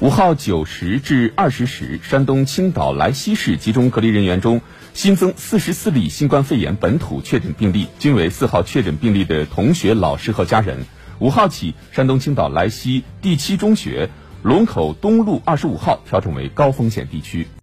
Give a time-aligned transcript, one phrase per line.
[0.00, 4.62] 五号九时至二十时山东青岛莱西市集中隔离人员中
[4.94, 10.86] 新增四十四例新冠肺炎本土确诊病例均为四号确诊病例的同学老师和家人。
[11.18, 14.08] 五号起山东青岛莱西第七中学
[14.42, 17.46] 龙口东路二十五号调整为高风险地区。